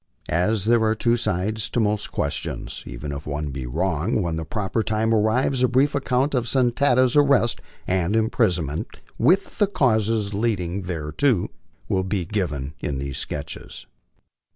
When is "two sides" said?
0.95-1.69